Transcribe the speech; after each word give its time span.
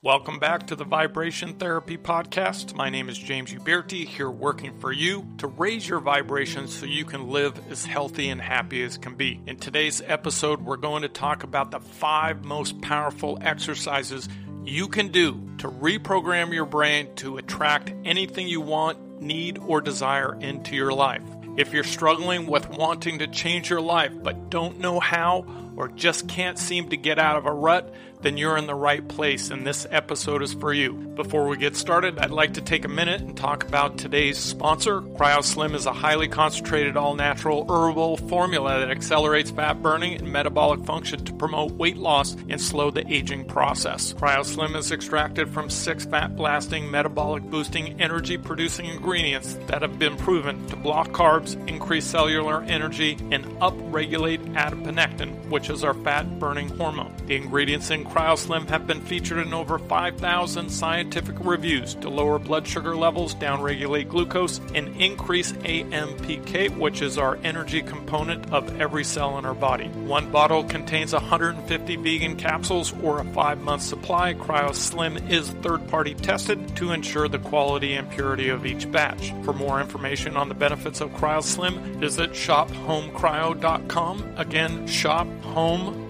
Welcome 0.00 0.38
back 0.38 0.68
to 0.68 0.76
the 0.76 0.84
Vibration 0.84 1.54
Therapy 1.54 1.98
Podcast. 1.98 2.72
My 2.76 2.88
name 2.88 3.08
is 3.08 3.18
James 3.18 3.52
Uberti, 3.52 4.06
here 4.06 4.30
working 4.30 4.78
for 4.78 4.92
you 4.92 5.26
to 5.38 5.48
raise 5.48 5.88
your 5.88 5.98
vibrations 5.98 6.72
so 6.72 6.86
you 6.86 7.04
can 7.04 7.26
live 7.26 7.60
as 7.68 7.84
healthy 7.84 8.28
and 8.28 8.40
happy 8.40 8.80
as 8.84 8.96
can 8.96 9.16
be. 9.16 9.40
In 9.48 9.56
today's 9.56 10.00
episode, 10.00 10.60
we're 10.60 10.76
going 10.76 11.02
to 11.02 11.08
talk 11.08 11.42
about 11.42 11.72
the 11.72 11.80
five 11.80 12.44
most 12.44 12.80
powerful 12.80 13.38
exercises 13.40 14.28
you 14.64 14.86
can 14.86 15.08
do 15.08 15.32
to 15.58 15.68
reprogram 15.68 16.54
your 16.54 16.66
brain 16.66 17.12
to 17.16 17.38
attract 17.38 17.92
anything 18.04 18.46
you 18.46 18.60
want, 18.60 19.20
need, 19.20 19.58
or 19.58 19.80
desire 19.80 20.38
into 20.40 20.76
your 20.76 20.92
life. 20.92 21.24
If 21.56 21.72
you're 21.72 21.82
struggling 21.82 22.46
with 22.46 22.70
wanting 22.70 23.18
to 23.18 23.26
change 23.26 23.68
your 23.68 23.80
life 23.80 24.12
but 24.22 24.48
don't 24.48 24.78
know 24.78 25.00
how 25.00 25.44
or 25.78 25.86
just 25.86 26.28
can't 26.28 26.58
seem 26.58 26.88
to 26.88 26.96
get 26.96 27.20
out 27.20 27.36
of 27.36 27.46
a 27.46 27.52
rut, 27.52 27.94
then 28.20 28.36
you're 28.36 28.56
in 28.56 28.66
the 28.66 28.74
right 28.74 29.06
place 29.06 29.50
and 29.50 29.64
this 29.64 29.86
episode 29.90 30.42
is 30.42 30.52
for 30.54 30.72
you. 30.72 30.92
Before 30.92 31.46
we 31.46 31.56
get 31.56 31.76
started, 31.76 32.18
I'd 32.18 32.32
like 32.32 32.54
to 32.54 32.60
take 32.60 32.84
a 32.84 32.88
minute 32.88 33.20
and 33.20 33.36
talk 33.36 33.62
about 33.62 33.96
today's 33.96 34.38
sponsor. 34.38 35.00
CryoSlim 35.00 35.74
is 35.74 35.86
a 35.86 35.92
highly 35.92 36.26
concentrated, 36.26 36.96
all 36.96 37.14
natural 37.14 37.64
herbal 37.70 38.16
formula 38.16 38.80
that 38.80 38.90
accelerates 38.90 39.50
fat 39.52 39.80
burning 39.82 40.14
and 40.14 40.32
metabolic 40.32 40.84
function 40.84 41.24
to 41.24 41.32
promote 41.32 41.72
weight 41.72 41.96
loss 41.96 42.34
and 42.48 42.60
slow 42.60 42.90
the 42.90 43.06
aging 43.12 43.44
process. 43.44 44.12
CryoSlim 44.14 44.74
is 44.74 44.90
extracted 44.90 45.48
from 45.48 45.70
six 45.70 46.04
fat 46.04 46.34
blasting, 46.34 46.90
metabolic 46.90 47.44
boosting, 47.44 48.00
energy 48.00 48.36
producing 48.36 48.86
ingredients 48.86 49.56
that 49.68 49.82
have 49.82 49.98
been 49.98 50.16
proven 50.16 50.66
to 50.66 50.76
block 50.76 51.10
carbs, 51.10 51.54
increase 51.68 52.04
cellular 52.04 52.62
energy, 52.62 53.12
and 53.30 53.44
upregulate 53.60 54.44
adiponectin, 54.54 55.48
which 55.50 55.67
is 55.70 55.84
our 55.84 55.94
fat 55.94 56.38
burning 56.38 56.68
hormone. 56.70 57.14
The 57.26 57.36
ingredients 57.36 57.90
in 57.90 58.04
CryoSlim 58.04 58.68
have 58.68 58.86
been 58.86 59.00
featured 59.00 59.46
in 59.46 59.52
over 59.52 59.78
5,000 59.78 60.70
scientific 60.70 61.36
reviews 61.40 61.94
to 61.96 62.08
lower 62.08 62.38
blood 62.38 62.66
sugar 62.66 62.96
levels, 62.96 63.34
downregulate 63.34 64.08
glucose, 64.08 64.60
and 64.74 64.88
increase 65.00 65.52
AMPK, 65.52 66.76
which 66.78 67.02
is 67.02 67.18
our 67.18 67.38
energy 67.44 67.82
component 67.82 68.52
of 68.52 68.80
every 68.80 69.04
cell 69.04 69.38
in 69.38 69.44
our 69.44 69.54
body. 69.54 69.88
One 69.88 70.30
bottle 70.30 70.64
contains 70.64 71.12
150 71.12 71.96
vegan 71.96 72.36
capsules 72.36 72.94
or 73.02 73.20
a 73.20 73.24
five 73.24 73.60
month 73.60 73.82
supply. 73.82 74.34
CryoSlim 74.34 75.30
is 75.30 75.50
third 75.50 75.86
party 75.88 76.14
tested 76.14 76.76
to 76.76 76.92
ensure 76.92 77.28
the 77.28 77.38
quality 77.38 77.94
and 77.94 78.10
purity 78.10 78.48
of 78.48 78.64
each 78.64 78.90
batch. 78.90 79.32
For 79.42 79.52
more 79.52 79.80
information 79.80 80.36
on 80.36 80.48
the 80.48 80.54
benefits 80.54 81.00
of 81.00 81.10
CryoSlim, 81.10 81.96
visit 81.96 82.32
shophomecryo.com. 82.32 84.34
Again, 84.36 84.86
shophome 84.86 85.57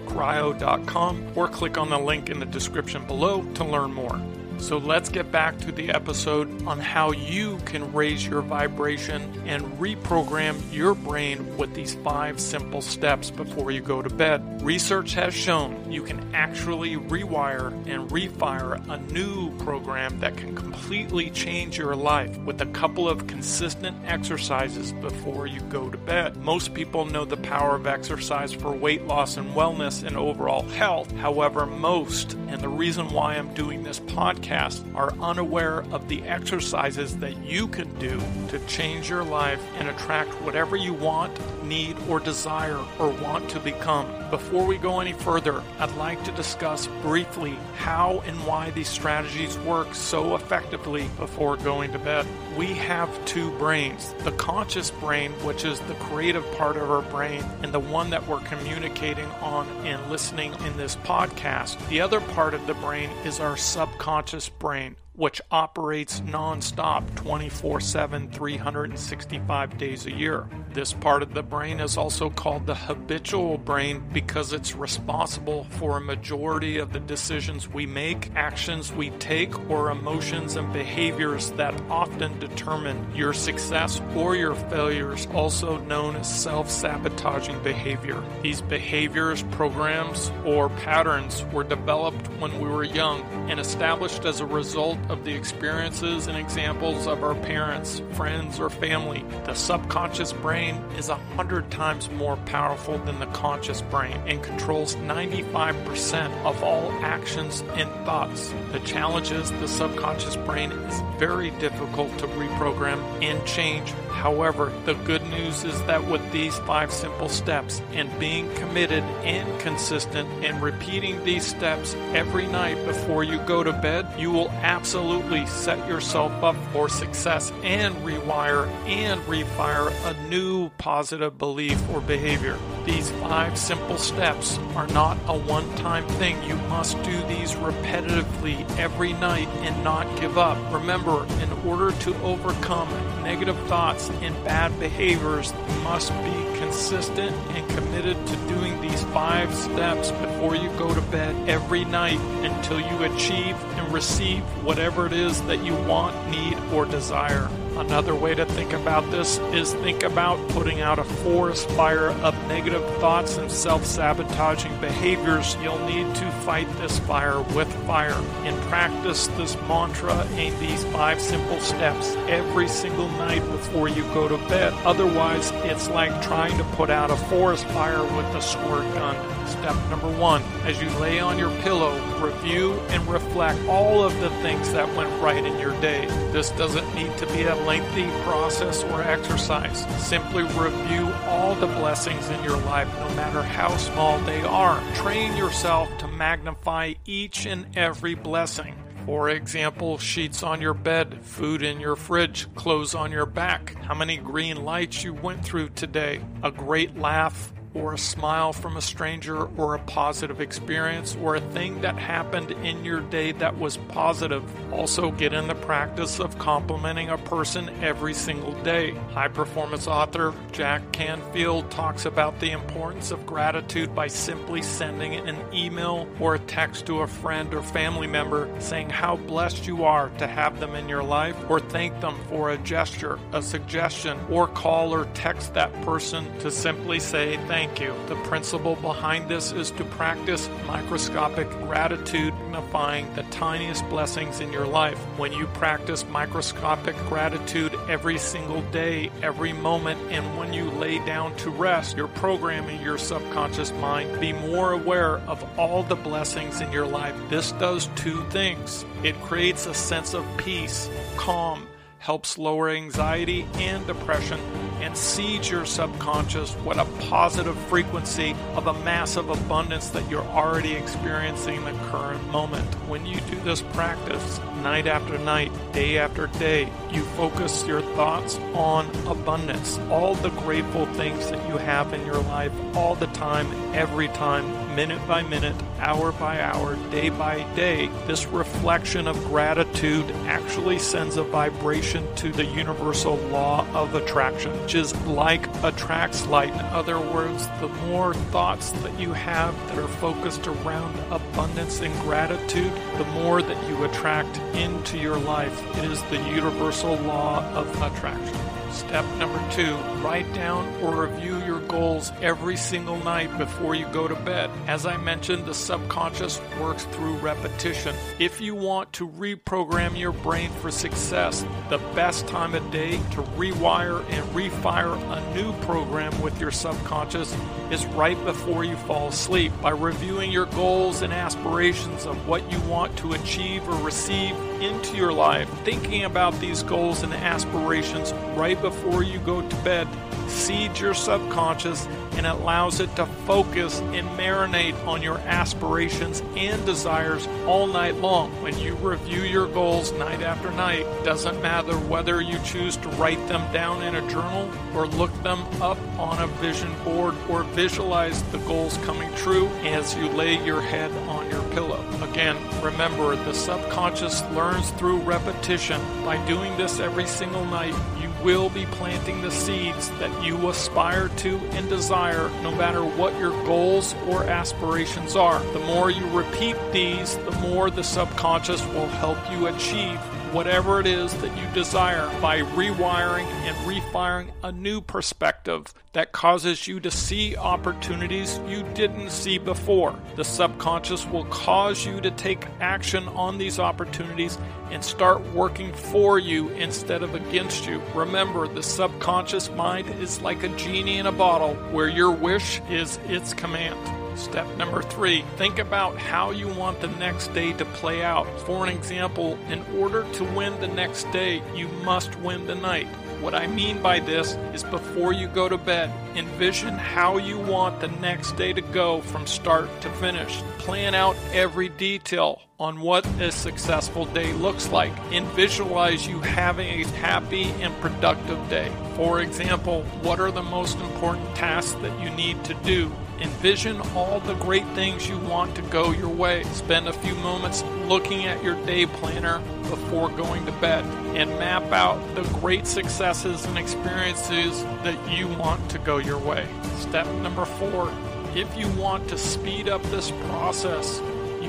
cryo.com 0.05 1.31
or 1.35 1.47
click 1.47 1.77
on 1.77 1.89
the 1.89 1.97
link 1.97 2.29
in 2.29 2.39
the 2.39 2.45
description 2.45 3.05
below 3.07 3.43
to 3.53 3.63
learn 3.63 3.93
more. 3.93 4.21
So 4.59 4.77
let's 4.77 5.09
get 5.09 5.31
back 5.31 5.57
to 5.59 5.71
the 5.71 5.89
episode 5.89 6.67
on 6.67 6.79
how 6.79 7.11
you 7.11 7.57
can 7.65 7.91
raise 7.93 8.27
your 8.27 8.41
vibration 8.41 9.21
and 9.45 9.63
reprogram 9.79 10.61
your 10.71 10.93
brain 10.93 11.57
with 11.57 11.73
these 11.73 11.95
five 11.95 12.39
simple 12.39 12.81
steps 12.81 13.31
before 13.31 13.71
you 13.71 13.81
go 13.81 14.01
to 14.01 14.09
bed. 14.09 14.61
Research 14.61 15.13
has 15.13 15.33
shown 15.33 15.91
you 15.91 16.03
can 16.03 16.35
actually 16.35 16.97
rewire 16.97 17.71
and 17.87 18.09
refire 18.11 18.87
a 18.89 18.97
new 19.11 19.49
program 19.59 20.19
that 20.19 20.35
can 20.35 20.53
completely 20.55 21.29
change 21.31 21.77
your 21.77 21.95
life 21.95 22.37
with 22.39 22.61
a 22.61 22.65
couple 22.67 23.07
of 23.07 23.27
consistent 23.27 23.97
exercises 24.05 24.91
before 24.93 25.47
you 25.47 25.61
go 25.61 25.89
to 25.89 25.97
bed. 25.97 26.35
Most 26.37 26.73
people 26.73 27.05
know 27.05 27.25
the 27.25 27.37
power 27.37 27.75
of 27.75 27.87
exercise 27.87 28.51
for 28.53 28.71
weight 28.71 29.05
loss 29.05 29.37
and 29.37 29.55
wellness 29.55 30.03
and 30.05 30.17
overall 30.17 30.63
health. 30.63 31.11
However, 31.13 31.65
most, 31.65 32.33
and 32.49 32.61
the 32.61 32.69
reason 32.69 33.09
why 33.11 33.35
I'm 33.35 33.53
doing 33.53 33.83
this 33.83 33.99
podcast, 34.01 34.48
are 34.49 35.13
unaware 35.21 35.81
of 35.91 36.07
the 36.07 36.23
exercises 36.23 37.15
that 37.17 37.37
you 37.43 37.67
can 37.67 37.93
do 37.99 38.19
to 38.47 38.59
change 38.65 39.09
your 39.09 39.23
life 39.23 39.61
and 39.77 39.87
attract 39.87 40.29
whatever 40.41 40.75
you 40.75 40.93
want, 40.93 41.31
need, 41.63 41.95
or 42.07 42.19
desire 42.19 42.79
or 42.97 43.09
want 43.09 43.47
to 43.49 43.59
become. 43.59 44.07
Before 44.29 44.65
we 44.65 44.77
go 44.77 44.99
any 44.99 45.13
further, 45.13 45.63
I'd 45.79 45.95
like 45.95 46.23
to 46.23 46.31
discuss 46.31 46.87
briefly 47.01 47.57
how 47.77 48.23
and 48.25 48.37
why 48.45 48.71
these 48.71 48.87
strategies 48.87 49.57
work 49.59 49.93
so 49.95 50.35
effectively 50.35 51.09
before 51.17 51.57
going 51.57 51.91
to 51.93 51.99
bed. 51.99 52.25
We 52.57 52.67
have 52.67 53.09
two 53.25 53.51
brains 53.57 54.13
the 54.23 54.31
conscious 54.33 54.91
brain, 54.91 55.31
which 55.43 55.65
is 55.65 55.79
the 55.81 55.95
creative 55.95 56.49
part 56.53 56.77
of 56.77 56.89
our 56.91 57.01
brain, 57.03 57.43
and 57.63 57.71
the 57.71 57.79
one 57.79 58.09
that 58.09 58.27
we're 58.27 58.39
communicating 58.41 59.25
on 59.41 59.67
and 59.85 60.11
listening 60.11 60.53
in 60.65 60.77
this 60.77 60.95
podcast. 60.97 61.87
The 61.89 62.01
other 62.01 62.19
part 62.19 62.53
of 62.53 62.65
the 62.67 62.73
brain 62.75 63.09
is 63.25 63.39
our 63.39 63.57
subconscious 63.57 64.38
brain, 64.47 64.95
which 65.19 65.41
operates 65.51 66.21
nonstop 66.21 67.13
24 67.15 67.81
7, 67.81 68.31
365 68.31 69.77
days 69.77 70.05
a 70.05 70.11
year. 70.11 70.47
This 70.71 70.93
part 70.93 71.21
of 71.21 71.33
the 71.33 71.43
brain 71.43 71.81
is 71.81 71.97
also 71.97 72.29
called 72.29 72.65
the 72.65 72.75
habitual 72.75 73.57
brain 73.57 74.01
because 74.13 74.53
it's 74.53 74.75
responsible 74.75 75.65
for 75.71 75.97
a 75.97 76.01
majority 76.01 76.77
of 76.77 76.93
the 76.93 77.01
decisions 77.01 77.67
we 77.67 77.85
make, 77.85 78.31
actions 78.35 78.93
we 78.93 79.09
take, 79.09 79.69
or 79.69 79.91
emotions 79.91 80.55
and 80.55 80.71
behaviors 80.71 81.51
that 81.53 81.73
often 81.89 82.39
determine 82.39 83.13
your 83.13 83.33
success 83.33 83.99
or 84.15 84.37
your 84.37 84.55
failures, 84.55 85.27
also 85.33 85.79
known 85.79 86.15
as 86.15 86.41
self 86.41 86.69
sabotaging 86.69 87.61
behavior. 87.61 88.23
These 88.41 88.61
behaviors, 88.61 89.43
programs, 89.51 90.31
or 90.45 90.69
patterns 90.69 91.43
were 91.51 91.65
developed 91.65 92.27
when 92.39 92.57
we 92.61 92.69
were 92.69 92.85
young 92.85 93.21
and 93.49 93.59
established 93.59 94.23
as 94.23 94.39
a 94.39 94.45
result 94.45 94.97
of 95.09 95.25
the 95.25 95.33
experiences 95.33 96.27
and 96.27 96.37
examples 96.37 97.07
of 97.07 97.23
our 97.23 97.35
parents, 97.35 98.01
friends, 98.13 98.59
or 98.59 98.69
family. 98.69 99.25
The 99.45 99.55
subconscious 99.55 100.33
brain 100.33 100.75
is 100.97 101.09
a 101.09 101.15
hundred 101.35 101.69
times 101.71 102.09
more 102.11 102.37
powerful 102.45 102.99
than 102.99 103.19
the 103.19 103.25
conscious 103.27 103.81
brain 103.81 104.15
and 104.27 104.41
controls 104.43 104.95
95% 104.95 106.45
of 106.45 106.63
all 106.63 106.91
actions 107.01 107.63
and 107.73 107.89
thoughts. 108.05 108.53
The 108.71 108.79
challenge 108.81 109.31
is 109.31 109.51
the 109.53 109.67
subconscious 109.67 110.35
brain 110.37 110.71
is 110.71 111.01
very 111.17 111.51
difficult 111.51 112.15
to 112.19 112.27
reprogram 112.27 112.99
and 113.23 113.45
change. 113.45 113.91
However, 114.11 114.71
the 114.85 114.93
good 114.93 115.23
news 115.29 115.63
is 115.63 115.81
that 115.83 116.05
with 116.07 116.31
these 116.31 116.57
five 116.59 116.91
simple 116.91 117.29
steps 117.29 117.81
and 117.93 118.09
being 118.19 118.53
committed 118.55 119.03
and 119.23 119.59
consistent 119.61 120.27
and 120.43 120.61
repeating 120.61 121.23
these 121.23 121.45
steps 121.45 121.95
every 122.13 122.45
night 122.47 122.85
before 122.85 123.23
you 123.23 123.39
go 123.39 123.63
to 123.63 123.71
bed, 123.71 124.05
you 124.17 124.29
will 124.31 124.49
absolutely 124.49 124.98
set 125.45 125.87
yourself 125.87 126.31
up 126.43 126.55
for 126.71 126.89
success 126.89 127.51
and 127.63 127.95
rewire 127.97 128.67
and 128.85 129.21
refire 129.21 129.91
a 130.09 130.29
new 130.29 130.69
positive 130.77 131.37
belief 131.37 131.77
or 131.89 132.01
behavior. 132.01 132.57
These 132.85 133.11
five 133.11 133.57
simple 133.57 133.97
steps 133.97 134.57
are 134.75 134.87
not 134.87 135.17
a 135.27 135.37
one 135.37 135.73
time 135.75 136.07
thing. 136.07 136.41
You 136.43 136.55
must 136.67 137.01
do 137.03 137.21
these 137.27 137.53
repetitively 137.55 138.67
every 138.79 139.13
night 139.13 139.47
and 139.61 139.83
not 139.83 140.19
give 140.19 140.37
up. 140.37 140.57
Remember, 140.73 141.25
in 141.41 141.51
order 141.67 141.91
to 141.99 142.15
overcome 142.21 142.89
negative 143.23 143.57
thoughts 143.67 144.09
and 144.21 144.33
bad 144.43 144.77
behaviors, 144.79 145.53
you 145.69 145.75
must 145.81 146.11
be 146.23 146.49
consistent 146.57 147.35
and 147.55 147.69
committed 147.69 148.15
to 148.27 148.35
doing 148.47 148.79
these 148.81 149.03
five 149.05 149.53
steps 149.53 150.11
before 150.11 150.55
you 150.55 150.69
go 150.77 150.93
to 150.93 151.01
bed 151.01 151.35
every 151.49 151.85
night 151.85 152.19
until 152.43 152.79
you 152.79 153.03
achieve 153.03 153.55
and 153.75 153.93
receive 153.93 154.43
whatever 154.63 155.05
it 155.05 155.13
is 155.13 155.41
that 155.43 155.63
you 155.63 155.75
want, 155.83 156.15
need, 156.29 156.57
or 156.73 156.85
desire. 156.85 157.49
Another 157.79 158.13
way 158.13 158.35
to 158.35 158.45
think 158.45 158.73
about 158.73 159.09
this 159.09 159.37
is 159.53 159.73
think 159.75 160.03
about 160.03 160.37
putting 160.49 160.81
out 160.81 160.99
a 160.99 161.03
forest 161.05 161.69
fire 161.69 162.09
of 162.09 162.35
negative 162.49 162.83
thoughts 162.97 163.37
and 163.37 163.49
self 163.49 163.85
sabotaging 163.85 164.77
behaviors. 164.81 165.55
You'll 165.63 165.79
need 165.87 166.13
to 166.15 166.29
fight 166.43 166.67
this 166.77 166.99
fire 166.99 167.41
with 167.55 167.73
fire 167.87 168.21
and 168.43 168.59
practice 168.63 169.27
this 169.27 169.55
mantra 169.69 170.13
and 170.13 170.59
these 170.59 170.83
five 170.91 171.21
simple 171.21 171.61
steps 171.61 172.15
every 172.27 172.67
single 172.67 173.07
night 173.11 173.49
before 173.49 173.87
you 173.87 174.03
go 174.13 174.27
to 174.27 174.37
bed. 174.49 174.73
Otherwise, 174.83 175.51
it's 175.63 175.89
like 175.89 176.21
trying 176.21 176.57
to 176.57 176.65
put 176.75 176.89
out 176.89 177.11
a 177.11 177.15
forest 177.15 177.65
fire 177.67 178.03
with 178.03 178.25
a 178.35 178.41
squirt 178.41 178.93
gun. 178.93 179.15
Step 179.47 179.75
number 179.89 180.11
one 180.19 180.43
as 180.63 180.79
you 180.79 180.89
lay 180.99 181.19
on 181.19 181.39
your 181.39 181.49
pillow, 181.61 181.97
review 182.19 182.73
and 182.89 183.07
reflect 183.07 183.59
all 183.67 184.03
of 184.03 184.13
the 184.19 184.29
things 184.41 184.71
that 184.73 184.87
went 184.95 185.09
right 185.23 185.43
in 185.43 185.57
your 185.57 185.79
day. 185.81 186.05
This 186.31 186.51
doesn't 186.51 186.93
need 186.93 187.17
to 187.17 187.25
be 187.27 187.43
a 187.43 187.55
lengthy 187.69 188.09
process 188.23 188.83
or 188.85 189.03
exercise. 189.03 189.85
Simply 190.03 190.41
review 190.41 191.07
all 191.27 191.53
the 191.53 191.67
blessings 191.67 192.27
in 192.31 192.43
your 192.43 192.57
life, 192.57 192.91
no 192.97 193.13
matter 193.13 193.43
how 193.43 193.77
small 193.77 194.17
they 194.21 194.41
are. 194.41 194.81
Train 194.95 195.37
yourself 195.37 195.87
to 195.99 196.07
magnify 196.07 196.95
each 197.05 197.45
and 197.45 197.67
every 197.77 198.15
blessing. 198.15 198.73
For 199.05 199.29
example, 199.29 199.99
sheets 199.99 200.41
on 200.41 200.61
your 200.61 200.73
bed, 200.73 201.23
food 201.23 201.61
in 201.61 201.79
your 201.79 201.95
fridge, 201.95 202.51
clothes 202.55 202.95
on 202.95 203.11
your 203.11 203.27
back, 203.27 203.75
how 203.83 203.93
many 203.93 204.17
green 204.17 204.65
lights 204.65 205.03
you 205.03 205.13
went 205.13 205.45
through 205.45 205.69
today, 205.69 206.21
a 206.41 206.49
great 206.49 206.97
laugh, 206.97 207.53
or 207.73 207.93
a 207.93 207.97
smile 207.97 208.51
from 208.51 208.77
a 208.77 208.81
stranger 208.81 209.45
or 209.57 209.75
a 209.75 209.79
positive 209.79 210.41
experience 210.41 211.15
or 211.21 211.35
a 211.35 211.41
thing 211.51 211.81
that 211.81 211.97
happened 211.97 212.51
in 212.51 212.83
your 212.83 212.99
day 213.01 213.31
that 213.33 213.57
was 213.57 213.77
positive. 213.89 214.43
Also, 214.73 215.11
get 215.11 215.33
in 215.33 215.47
the 215.47 215.55
practice 215.55 216.19
of 216.19 216.37
complimenting 216.39 217.09
a 217.09 217.17
person 217.17 217.69
every 217.81 218.13
single 218.13 218.53
day. 218.63 218.91
High 219.13 219.27
performance 219.27 219.87
author 219.87 220.33
Jack 220.51 220.91
Canfield 220.91 221.69
talks 221.69 222.05
about 222.05 222.39
the 222.39 222.51
importance 222.51 223.11
of 223.11 223.25
gratitude 223.25 223.93
by 223.93 224.07
simply 224.07 224.61
sending 224.61 225.15
an 225.15 225.37
email 225.53 226.07
or 226.19 226.35
a 226.35 226.39
text 226.39 226.85
to 226.87 227.01
a 227.01 227.07
friend 227.07 227.53
or 227.53 227.61
family 227.61 228.07
member 228.07 228.49
saying 228.59 228.89
how 228.89 229.15
blessed 229.15 229.67
you 229.67 229.83
are 229.83 230.09
to 230.17 230.27
have 230.27 230.59
them 230.59 230.75
in 230.75 230.89
your 230.89 231.03
life 231.03 231.37
or 231.49 231.59
thank 231.59 231.99
them 232.01 232.15
for 232.29 232.49
a 232.51 232.57
gesture, 232.59 233.19
a 233.33 233.41
suggestion, 233.41 234.19
or 234.29 234.47
call 234.47 234.93
or 234.93 235.05
text 235.13 235.53
that 235.53 235.71
person 235.81 236.25
to 236.39 236.49
simply 236.49 236.99
say 236.99 237.37
thank 237.47 237.58
you. 237.79 237.93
The 238.07 238.15
principle 238.23 238.75
behind 238.75 239.29
this 239.29 239.51
is 239.51 239.71
to 239.71 239.83
practice 239.83 240.49
microscopic 240.65 241.49
gratitude, 241.49 242.33
magnifying 242.59 243.11
the 243.15 243.23
tiniest 243.23 243.87
blessings 243.89 244.41
in 244.41 244.51
your 244.51 244.67
life. 244.67 244.97
When 245.17 245.31
you 245.33 245.47
practice 245.47 246.05
microscopic 246.07 246.95
gratitude 247.07 247.73
every 247.87 248.17
single 248.17 248.61
day, 248.71 249.11
every 249.23 249.53
moment, 249.53 249.99
and 250.11 250.37
when 250.37 250.53
you 250.53 250.69
lay 250.71 251.03
down 251.05 251.35
to 251.37 251.49
rest, 251.49 251.97
you're 251.97 252.07
programming 252.07 252.81
your 252.81 252.97
subconscious 252.97 253.71
mind 253.73 254.19
be 254.19 254.33
more 254.33 254.73
aware 254.73 255.17
of 255.19 255.43
all 255.57 255.83
the 255.83 255.95
blessings 255.95 256.61
in 256.61 256.71
your 256.71 256.85
life. 256.85 257.15
This 257.29 257.53
does 257.53 257.89
two 257.95 258.23
things 258.29 258.85
it 259.03 259.15
creates 259.21 259.65
a 259.65 259.73
sense 259.73 260.13
of 260.13 260.25
peace, 260.37 260.89
calm, 261.15 261.67
helps 261.99 262.37
lower 262.37 262.69
anxiety 262.69 263.47
and 263.55 263.85
depression, 263.87 264.39
and 264.81 264.95
seeds 264.95 265.49
your 265.49 265.65
subconscious 265.65 266.53
what 266.55 266.77
a 266.77 266.85
positive 267.09 267.57
frequency 267.67 268.35
of 268.55 268.67
a 268.67 268.73
massive 268.83 269.29
abundance 269.29 269.89
that 269.89 270.09
you're 270.09 270.23
already 270.23 270.73
experiencing 270.73 271.55
in 271.57 271.65
the 271.65 271.71
current 271.89 272.25
moment. 272.31 272.65
When 272.87 273.05
you 273.05 273.19
do 273.21 273.39
this 273.41 273.61
practice 273.61 274.39
night 274.61 274.87
after 274.87 275.17
night, 275.19 275.51
day 275.71 275.97
after 275.97 276.27
day, 276.27 276.71
you 276.91 277.03
focus 277.03 277.65
your 277.65 277.81
thoughts 277.81 278.37
on 278.53 278.89
abundance, 279.07 279.77
all 279.89 280.15
the 280.15 280.29
grateful 280.29 280.85
things 280.93 281.29
that 281.29 281.47
you 281.47 281.57
have 281.57 281.93
in 281.93 282.05
your 282.05 282.19
life 282.23 282.51
all 282.75 282.95
the 282.95 283.07
time, 283.07 283.47
every 283.73 284.07
time, 284.09 284.45
minute 284.79 285.07
by 285.09 285.21
minute, 285.21 285.55
hour 285.79 286.13
by 286.13 286.39
hour, 286.39 286.77
day 286.89 287.09
by 287.09 287.43
day. 287.53 287.89
This 288.07 288.25
reflection 288.27 289.09
of 289.09 289.21
gratitude 289.25 290.09
actually 290.25 290.79
sends 290.79 291.17
a 291.17 291.23
vibration 291.23 292.07
to 292.15 292.31
the 292.31 292.45
universal 292.45 293.17
law 293.27 293.67
of 293.73 293.93
attraction, 293.93 294.57
which 294.61 294.75
is 294.75 294.95
like 295.05 295.45
attracts 295.65 296.25
like. 296.27 296.53
In 296.53 296.61
other 296.67 296.97
words, 296.97 297.45
the 297.59 297.67
more 297.87 298.13
thoughts 298.31 298.71
that 298.71 298.97
you 298.97 299.11
have 299.11 299.53
that 299.67 299.79
are 299.79 299.87
focused 299.89 300.47
around 300.47 300.97
abundance 301.11 301.81
and 301.81 301.93
gratitude, 302.03 302.71
the 302.97 303.05
more 303.15 303.41
that 303.41 303.69
you 303.69 303.83
attract 303.83 304.37
into 304.55 304.97
your 304.97 305.17
life. 305.17 305.61
It 305.77 305.91
is 305.91 306.01
the 306.03 306.25
universal 306.29 306.95
law 306.99 307.43
of 307.51 307.67
attraction. 307.81 308.58
Step 308.71 309.05
number 309.17 309.41
two 309.51 309.75
write 310.01 310.31
down 310.33 310.67
or 310.81 311.05
review 311.05 311.37
your 311.45 311.59
goals 311.61 312.11
every 312.21 312.55
single 312.55 312.97
night 313.03 313.35
before 313.37 313.75
you 313.75 313.85
go 313.87 314.07
to 314.07 314.15
bed. 314.15 314.49
As 314.67 314.85
I 314.85 314.97
mentioned, 314.97 315.45
the 315.45 315.53
subconscious 315.53 316.39
works 316.59 316.85
through 316.85 317.17
repetition. 317.17 317.95
If 318.17 318.39
you 318.39 318.55
want 318.55 318.93
to 318.93 319.07
reprogram 319.07 319.97
your 319.97 320.11
brain 320.11 320.49
for 320.61 320.71
success, 320.71 321.45
the 321.69 321.79
best 321.95 322.27
time 322.27 322.55
of 322.55 322.71
day 322.71 322.91
to 322.91 323.21
rewire 323.37 324.03
and 324.09 324.25
refire 324.29 324.95
a 325.11 325.35
new 325.35 325.51
program 325.63 326.19
with 326.21 326.39
your 326.39 326.51
subconscious 326.51 327.35
is 327.71 327.85
right 327.87 328.23
before 328.25 328.63
you 328.63 328.75
fall 328.77 329.09
asleep. 329.09 329.51
By 329.61 329.71
reviewing 329.71 330.31
your 330.31 330.45
goals 330.47 331.01
and 331.01 331.11
aspirations 331.11 332.05
of 332.05 332.27
what 332.27 332.49
you 332.51 332.59
want 332.61 332.97
to 332.99 333.13
achieve 333.13 333.67
or 333.67 333.83
receive 333.83 334.35
into 334.61 334.97
your 334.97 335.13
life, 335.13 335.49
thinking 335.63 336.05
about 336.05 336.37
these 336.39 336.63
goals 336.63 337.03
and 337.03 337.13
aspirations 337.13 338.11
right 338.35 338.59
before 338.61 339.03
you 339.03 339.19
go 339.19 339.47
to 339.47 339.55
bed 339.57 339.87
seeds 340.29 340.79
your 340.79 340.93
subconscious 340.93 341.87
and 342.13 342.25
allows 342.25 342.79
it 342.79 342.93
to 342.95 343.05
focus 343.05 343.79
and 343.79 344.07
marinate 344.17 344.75
on 344.85 345.01
your 345.01 345.17
aspirations 345.19 346.21
and 346.35 346.65
desires 346.65 347.27
all 347.45 347.67
night 347.67 347.95
long. 347.95 348.29
When 348.41 348.57
you 348.57 348.75
review 348.75 349.21
your 349.21 349.47
goals 349.47 349.91
night 349.93 350.21
after 350.21 350.51
night, 350.51 350.85
doesn't 351.03 351.41
matter 351.41 351.73
whether 351.73 352.21
you 352.21 352.37
choose 352.39 352.77
to 352.77 352.89
write 352.89 353.25
them 353.27 353.51
down 353.53 353.83
in 353.83 353.95
a 353.95 354.09
journal 354.09 354.51
or 354.75 354.87
look 354.87 355.13
them 355.23 355.39
up 355.61 355.77
on 355.97 356.21
a 356.21 356.27
vision 356.39 356.73
board 356.83 357.15
or 357.29 357.43
visualize 357.43 358.21
the 358.31 358.39
goals 358.39 358.77
coming 358.79 359.13
true 359.15 359.47
as 359.63 359.95
you 359.95 360.09
lay 360.09 360.43
your 360.45 360.61
head 360.61 360.91
on 361.07 361.29
your 361.29 361.43
pillow. 361.53 361.83
Again, 362.03 362.37
remember 362.61 363.15
the 363.15 363.33
subconscious 363.33 364.21
learns 364.31 364.71
through 364.71 364.99
repetition. 365.01 365.79
By 366.03 366.23
doing 366.25 366.55
this 366.57 366.79
every 366.79 367.07
single 367.07 367.45
night, 367.45 367.75
will 368.23 368.49
be 368.49 368.65
planting 368.67 369.21
the 369.21 369.31
seeds 369.31 369.89
that 369.91 370.23
you 370.23 370.49
aspire 370.49 371.09
to 371.17 371.37
and 371.51 371.69
desire 371.69 372.29
no 372.41 372.51
matter 372.51 372.83
what 372.83 373.17
your 373.19 373.31
goals 373.45 373.95
or 374.07 374.23
aspirations 374.23 375.15
are. 375.15 375.39
The 375.53 375.59
more 375.59 375.89
you 375.89 376.05
repeat 376.09 376.55
these, 376.71 377.17
the 377.17 377.31
more 377.39 377.69
the 377.69 377.83
subconscious 377.83 378.63
will 378.67 378.87
help 378.87 379.17
you 379.31 379.47
achieve 379.47 379.99
whatever 380.33 380.79
it 380.79 380.87
is 380.87 381.13
that 381.21 381.35
you 381.37 381.43
desire 381.53 382.07
by 382.21 382.39
rewiring 382.39 383.25
and 383.25 383.67
refiring 383.67 384.31
a 384.43 384.51
new 384.51 384.81
perspective 384.81 385.73
that 385.93 386.11
causes 386.11 386.67
you 386.67 386.79
to 386.79 386.91
see 386.91 387.35
opportunities 387.35 388.39
you 388.47 388.63
didn't 388.73 389.09
see 389.09 389.37
before. 389.37 389.97
The 390.15 390.23
subconscious 390.23 391.05
will 391.07 391.25
cause 391.25 391.85
you 391.85 391.99
to 392.01 392.11
take 392.11 392.45
action 392.59 393.07
on 393.09 393.37
these 393.37 393.59
opportunities 393.59 394.37
and 394.71 394.83
start 394.83 395.21
working 395.33 395.73
for 395.73 396.19
you 396.19 396.49
instead 396.49 397.01
of 397.01 397.15
against 397.15 397.65
you. 397.65 397.81
Remember, 397.95 398.47
the 398.47 398.63
subconscious 398.63 399.49
mind 399.51 399.89
is 400.01 400.21
like 400.21 400.43
a 400.43 400.49
genie 400.49 400.99
in 400.99 401.07
a 401.07 401.11
bottle 401.11 401.55
where 401.71 401.87
your 401.87 402.11
wish 402.11 402.61
is 402.69 402.99
its 403.07 403.33
command. 403.33 403.98
Step 404.19 404.45
number 404.57 404.81
three, 404.81 405.23
think 405.37 405.59
about 405.59 405.97
how 405.97 406.31
you 406.31 406.49
want 406.49 406.81
the 406.81 406.89
next 406.99 407.33
day 407.33 407.53
to 407.53 407.63
play 407.63 408.03
out. 408.03 408.27
For 408.41 408.67
an 408.67 408.69
example, 408.69 409.39
in 409.47 409.63
order 409.77 410.03
to 410.11 410.23
win 410.25 410.59
the 410.59 410.67
next 410.67 411.09
day, 411.11 411.41
you 411.55 411.69
must 411.85 412.19
win 412.19 412.45
the 412.45 412.55
night. 412.55 412.87
What 413.21 413.33
I 413.33 413.47
mean 413.47 413.81
by 413.81 414.01
this 414.01 414.33
is 414.53 414.63
before 414.65 415.13
you 415.13 415.29
go 415.29 415.47
to 415.47 415.57
bed, 415.57 415.89
envision 416.17 416.73
how 416.73 417.17
you 417.17 417.39
want 417.39 417.79
the 417.79 417.87
next 417.87 418.33
day 418.33 418.51
to 418.51 418.61
go 418.61 418.99
from 418.99 419.25
start 419.25 419.69
to 419.81 419.89
finish. 419.91 420.41
Plan 420.57 420.93
out 420.93 421.15
every 421.31 421.69
detail 421.69 422.41
on 422.59 422.81
what 422.81 423.05
a 423.21 423.31
successful 423.31 424.05
day 424.07 424.33
looks 424.33 424.69
like 424.69 424.91
and 425.13 425.25
visualize 425.27 426.05
you 426.05 426.19
having 426.19 426.67
a 426.67 426.87
happy 426.97 427.43
and 427.61 427.73
productive 427.79 428.49
day. 428.49 428.69
For 428.95 429.21
example, 429.21 429.83
what 430.01 430.19
are 430.19 430.31
the 430.31 430.43
most 430.43 430.77
important 430.79 431.37
tasks 431.37 431.71
that 431.81 432.03
you 432.03 432.09
need 432.09 432.43
to 432.43 432.53
do 432.65 432.91
Envision 433.21 433.81
all 433.95 434.19
the 434.21 434.35
great 434.35 434.65
things 434.69 435.09
you 435.09 435.17
want 435.19 435.55
to 435.55 435.61
go 435.63 435.91
your 435.91 436.09
way. 436.09 436.43
Spend 436.45 436.87
a 436.87 436.93
few 436.93 437.15
moments 437.15 437.63
looking 437.85 438.25
at 438.25 438.43
your 438.43 438.55
day 438.65 438.85
planner 438.85 439.39
before 439.69 440.09
going 440.09 440.45
to 440.45 440.51
bed 440.53 440.85
and 441.15 441.29
map 441.31 441.63
out 441.71 441.99
the 442.15 442.23
great 442.39 442.65
successes 442.65 443.45
and 443.45 443.57
experiences 443.57 444.63
that 444.83 444.97
you 445.11 445.27
want 445.27 445.69
to 445.69 445.79
go 445.79 445.97
your 445.97 446.19
way. 446.19 446.47
Step 446.77 447.05
number 447.21 447.45
four 447.45 447.91
if 448.35 448.55
you 448.55 448.67
want 448.79 449.09
to 449.09 449.17
speed 449.17 449.67
up 449.67 449.81
this 449.83 450.11
process, 450.27 450.99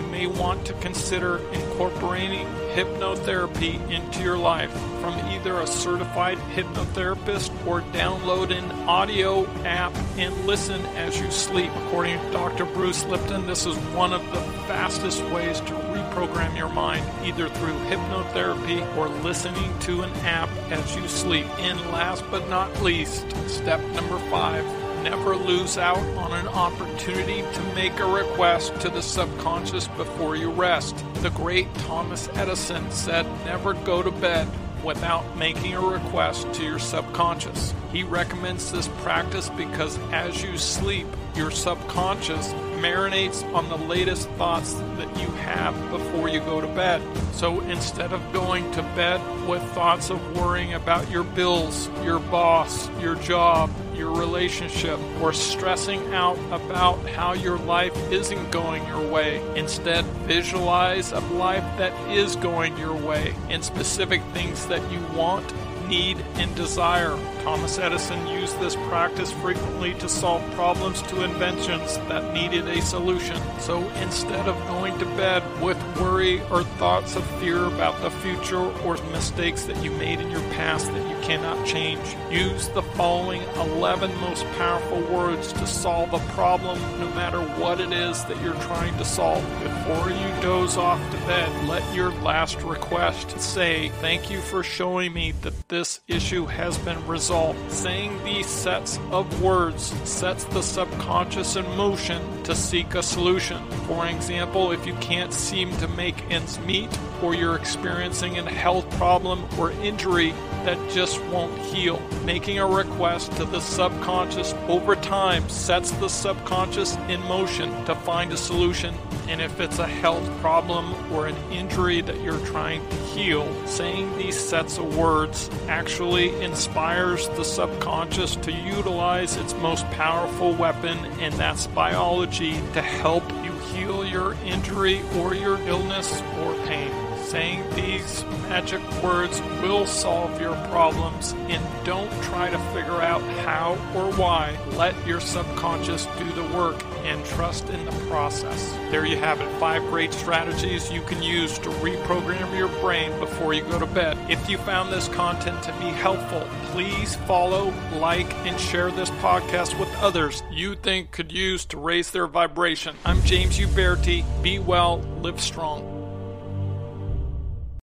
you 0.00 0.07
may 0.07 0.26
want 0.26 0.64
to 0.66 0.73
consider 0.75 1.38
incorporating 1.52 2.47
hypnotherapy 2.75 3.75
into 3.90 4.23
your 4.23 4.38
life 4.38 4.73
from 5.00 5.14
either 5.30 5.61
a 5.61 5.66
certified 5.66 6.38
hypnotherapist 6.54 7.50
or 7.66 7.83
download 7.92 8.57
an 8.57 8.64
audio 8.88 9.47
app 9.64 9.95
and 10.16 10.35
listen 10.47 10.80
as 10.97 11.21
you 11.21 11.30
sleep. 11.30 11.71
According 11.87 12.19
to 12.19 12.30
Dr. 12.30 12.64
Bruce 12.66 13.04
Lipton, 13.04 13.47
this 13.47 13.66
is 13.66 13.76
one 13.95 14.12
of 14.12 14.25
the 14.26 14.40
fastest 14.66 15.23
ways 15.26 15.61
to 15.61 15.73
reprogram 15.73 16.57
your 16.57 16.71
mind, 16.71 17.04
either 17.25 17.49
through 17.49 17.75
hypnotherapy 17.90 18.97
or 18.97 19.09
listening 19.23 19.78
to 19.80 20.02
an 20.02 20.12
app 20.25 20.49
as 20.71 20.97
you 20.97 21.07
sleep. 21.09 21.47
And 21.59 21.78
last 21.92 22.25
but 22.30 22.49
not 22.49 22.80
least, 22.83 23.26
step 23.49 23.80
number 23.90 24.19
five 24.30 24.64
never 25.02 25.37
lose 25.37 25.78
out 25.78 25.99
on 26.16 26.33
an 26.33 26.49
opportunity 26.49 27.42
to 27.42 27.75
make 27.75 27.99
a 27.99 28.07
request 28.07 28.78
to 28.80 28.88
the 28.88 29.02
subconscious 29.02 29.88
before 29.88 30.37
you 30.37 30.50
rest. 30.50 31.04
The 31.14 31.30
great 31.30 31.73
Thomas 31.75 32.28
Edison 32.35 32.90
said, 32.90 33.26
Never 33.45 33.75
go 33.75 34.02
to 34.02 34.11
bed 34.11 34.49
without 34.85 35.37
making 35.37 35.75
a 35.75 35.80
request 35.80 36.52
to 36.54 36.64
your 36.64 36.78
subconscious. 36.78 37.75
He 37.92 38.02
recommends 38.02 38.73
this 38.73 38.88
practice 39.02 39.50
because 39.50 39.99
as 40.12 40.42
you 40.42 40.57
sleep, 40.57 41.07
your 41.35 41.50
subconscious 41.50 42.52
marinates 42.80 43.45
on 43.54 43.69
the 43.69 43.76
latest 43.76 44.28
thoughts 44.30 44.75
that 44.75 45.09
you 45.21 45.28
have 45.28 45.75
before 45.90 46.28
you 46.28 46.40
go 46.40 46.61
to 46.61 46.66
bed. 46.69 47.02
So 47.33 47.61
instead 47.61 48.12
of 48.12 48.33
going 48.33 48.71
to 48.73 48.83
bed 48.83 49.21
with 49.49 49.62
thoughts 49.73 50.11
of 50.11 50.37
worrying 50.37 50.75
about 50.75 51.11
your 51.11 51.25
bills, 51.25 51.88
your 52.02 52.19
boss, 52.19 52.88
your 53.00 53.16
job, 53.16 53.71
your 54.00 54.16
relationship, 54.16 54.99
or 55.21 55.33
stressing 55.33 56.14
out 56.14 56.38
about 56.50 56.99
how 57.11 57.35
your 57.35 57.59
life 57.59 57.95
isn't 58.11 58.50
going 58.50 58.85
your 58.87 59.07
way, 59.09 59.40
instead 59.57 60.04
visualize 60.26 61.12
a 61.12 61.21
life 61.21 61.64
that 61.76 61.92
is 62.11 62.35
going 62.37 62.76
your 62.78 62.95
way 62.95 63.35
and 63.50 63.62
specific 63.62 64.23
things 64.33 64.66
that 64.66 64.83
you 64.90 64.99
want 65.14 65.47
need, 65.90 66.16
and 66.37 66.54
desire. 66.54 67.18
Thomas 67.42 67.78
Edison 67.78 68.26
used 68.28 68.59
this 68.61 68.76
practice 68.76 69.32
frequently 69.32 69.94
to 69.94 70.09
solve 70.09 70.42
problems 70.52 71.02
to 71.02 71.25
inventions 71.25 71.99
that 72.09 72.32
needed 72.32 72.68
a 72.68 72.80
solution. 72.80 73.37
So 73.59 73.87
instead 74.00 74.47
of 74.49 74.56
going 74.68 74.99
to 75.00 75.04
bed 75.16 75.42
with 75.61 75.78
worry 76.00 76.40
or 76.50 76.62
thoughts 76.62 77.16
of 77.16 77.26
fear 77.40 77.64
about 77.64 78.00
the 78.02 78.11
future 78.11 78.64
or 78.85 78.97
mistakes 79.12 79.64
that 79.64 79.82
you 79.82 79.90
made 79.92 80.20
in 80.20 80.30
your 80.30 80.42
past 80.50 80.87
that 80.92 81.09
you 81.11 81.16
cannot 81.26 81.66
change, 81.66 82.00
use 82.30 82.68
the 82.68 82.82
following 82.82 83.42
11 83.56 84.14
most 84.20 84.44
powerful 84.59 85.00
words 85.12 85.52
to 85.54 85.66
solve 85.66 86.12
a 86.12 86.32
problem 86.32 86.78
no 87.00 87.09
matter 87.14 87.40
what 87.61 87.80
it 87.80 87.92
is 87.92 88.25
that 88.26 88.40
you're 88.42 88.54
trying 88.54 88.97
to 88.99 89.04
solve. 89.04 89.42
Before 89.62 90.11
you 90.11 90.42
doze 90.42 90.76
off 90.76 91.00
to 91.11 91.16
bed, 91.26 91.68
let 91.68 91.94
your 91.94 92.12
last 92.23 92.62
request 92.62 93.40
say, 93.40 93.88
Thank 94.00 94.30
you 94.30 94.40
for 94.40 94.62
showing 94.62 95.12
me 95.12 95.32
that 95.42 95.68
this 95.68 95.79
this 95.80 96.00
issue 96.08 96.44
has 96.44 96.76
been 96.76 97.06
resolved. 97.06 97.72
Saying 97.72 98.22
these 98.22 98.46
sets 98.46 98.99
of 99.10 99.40
words 99.40 99.94
sets 100.06 100.44
the 100.44 100.60
subconscious 100.60 101.56
in 101.56 101.64
motion 101.75 102.20
to 102.42 102.54
seek 102.54 102.94
a 102.96 103.02
solution. 103.02 103.66
For 103.87 104.06
example, 104.06 104.72
if 104.72 104.87
you 104.87 104.92
can't 104.96 105.32
seem 105.32 105.75
to 105.78 105.88
make 105.88 106.30
ends 106.30 106.58
meet, 106.58 106.90
or 107.22 107.34
you're 107.34 107.56
experiencing 107.56 108.38
a 108.38 108.50
health 108.50 108.88
problem 108.99 109.46
or 109.58 109.70
injury 109.72 110.32
that 110.64 110.78
just 110.90 111.22
won't 111.26 111.56
heal. 111.58 112.00
Making 112.25 112.58
a 112.58 112.66
request 112.66 113.32
to 113.32 113.44
the 113.44 113.60
subconscious 113.60 114.52
over 114.68 114.94
time 114.96 115.49
sets 115.49 115.90
the 115.92 116.08
subconscious 116.08 116.96
in 117.08 117.20
motion 117.22 117.70
to 117.87 117.94
find 117.94 118.32
a 118.32 118.37
solution. 118.37 118.94
And 119.28 119.40
if 119.40 119.60
it's 119.60 119.78
a 119.78 119.87
health 119.87 120.28
problem 120.40 120.92
or 121.12 121.26
an 121.26 121.37
injury 121.52 122.00
that 122.02 122.20
you're 122.20 122.44
trying 122.46 122.87
to 122.88 122.96
heal, 122.96 123.66
saying 123.66 124.18
these 124.18 124.38
sets 124.38 124.76
of 124.76 124.96
words 124.96 125.49
actually 125.70 126.34
inspires 126.42 127.28
the 127.30 127.44
subconscious 127.44 128.34
to 128.34 128.50
utilize 128.50 129.36
its 129.36 129.54
most 129.54 129.88
powerful 129.92 130.52
weapon, 130.52 130.98
and 131.20 131.32
that's 131.34 131.68
biology, 131.68 132.54
to 132.72 132.82
help 132.82 133.22
you 133.44 133.52
heal 133.72 134.04
your 134.04 134.34
injury 134.44 135.00
or 135.16 135.32
your 135.32 135.58
illness 135.68 136.20
or 136.40 136.54
pain. 136.66 137.10
Saying 137.30 137.62
these 137.76 138.25
magic 138.49 138.82
words 139.04 139.40
will 139.62 139.87
solve 139.87 140.40
your 140.40 140.56
problems, 140.66 141.32
and 141.49 141.62
don't 141.87 142.10
try 142.25 142.50
to 142.50 142.58
figure 142.75 143.00
out 143.00 143.22
how 143.46 143.75
or 143.94 144.12
why. 144.14 144.58
Let 144.72 144.96
your 145.06 145.20
subconscious 145.20 146.06
do 146.18 146.25
the 146.32 146.42
work 146.56 146.82
and 147.04 147.25
trust 147.26 147.68
in 147.68 147.84
the 147.84 147.92
process. 148.08 148.72
There 148.90 149.06
you 149.06 149.16
have 149.18 149.40
it 149.40 149.49
five 149.60 149.80
great 149.90 150.12
strategies 150.12 150.90
you 150.90 151.02
can 151.02 151.22
use 151.22 151.56
to 151.60 151.68
reprogram 151.68 152.58
your 152.58 152.66
brain 152.80 153.16
before 153.20 153.54
you 153.54 153.62
go 153.62 153.78
to 153.78 153.87
bed. 153.87 154.18
If 154.28 154.50
you 154.50 154.58
found 154.58 154.92
this 154.92 155.06
content 155.06 155.62
to 155.62 155.72
be 155.75 155.90
helpful, 155.90 156.44
please 156.72 157.14
follow, 157.28 157.72
like, 158.00 158.34
and 158.44 158.58
share 158.58 158.90
this 158.90 159.10
podcast 159.22 159.78
with 159.78 159.88
others 159.99 160.42
you 160.50 160.75
think 160.75 161.12
could 161.12 161.30
use 161.30 161.64
to 161.66 161.76
raise 161.76 162.10
their 162.10 162.26
vibration. 162.26 162.96
I'm 163.04 163.22
James 163.22 163.56
Uberti. 163.56 164.25
Be 164.42 164.58
well, 164.58 164.99
live 165.22 165.40
strong. 165.40 165.89